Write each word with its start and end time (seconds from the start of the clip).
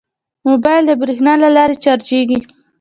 موبایل 0.47 0.83
د 0.87 0.91
بریښنا 1.01 1.33
له 1.43 1.49
لارې 1.55 1.75
چارجېږي. 1.83 2.39